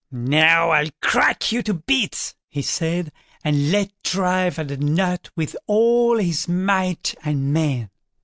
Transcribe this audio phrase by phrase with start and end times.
[0.09, 3.11] "Now, I'll crack you to bits", he said,
[3.43, 7.91] and let drive at the nut with all his might and main.